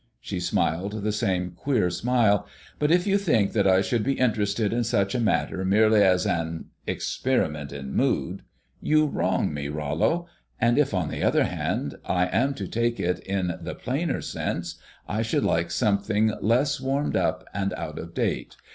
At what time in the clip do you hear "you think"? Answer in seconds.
3.05-3.51